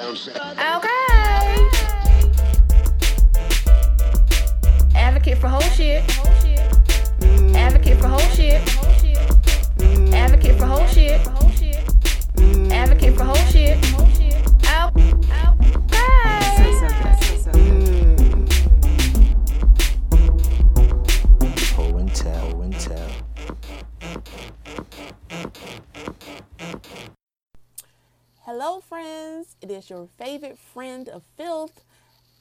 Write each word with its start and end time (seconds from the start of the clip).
Okay. 0.00 1.17
Hello, 28.50 28.80
friends. 28.80 29.56
It 29.60 29.70
is 29.70 29.90
your 29.90 30.08
favorite 30.16 30.58
friend 30.58 31.06
of 31.10 31.22
filth, 31.36 31.84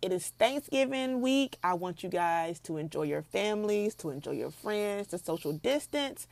it 0.02 0.12
is 0.12 0.28
Thanksgiving 0.30 1.20
week. 1.20 1.56
I 1.62 1.74
want 1.74 2.02
you 2.02 2.08
guys 2.08 2.58
to 2.60 2.76
enjoy 2.76 3.04
your 3.04 3.22
families, 3.22 3.94
to 3.96 4.10
enjoy 4.10 4.32
your 4.32 4.50
friends, 4.50 5.08
to 5.08 5.18
social 5.18 5.52
distance, 5.52 6.26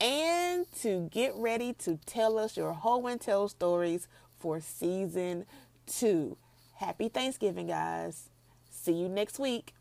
and 0.00 0.64
to 0.80 1.08
get 1.10 1.34
ready 1.34 1.72
to 1.72 1.98
tell 2.06 2.38
us 2.38 2.56
your 2.56 2.72
Ho 2.72 3.04
and 3.08 3.20
Tell 3.20 3.48
stories 3.48 4.06
for 4.38 4.60
season 4.60 5.44
two. 5.86 6.36
Happy 6.76 7.08
Thanksgiving, 7.08 7.66
guys. 7.66 8.30
See 8.70 8.92
you 8.92 9.08
next 9.08 9.38
week. 9.38 9.74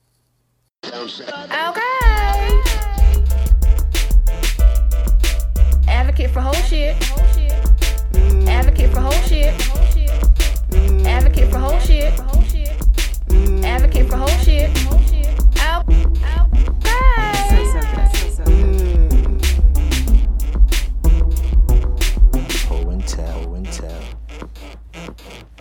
Okay. 0.84 1.04
Advocate 5.88 6.32
for 6.32 6.42
whole 6.42 6.54
shit. 6.54 6.96
Advocate 8.48 8.92
for 8.92 9.02
whole 9.02 9.12
shit. 9.28 9.87
Okay. 25.26 25.57